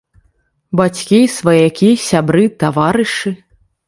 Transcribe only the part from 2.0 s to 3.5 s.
сябры, таварышы.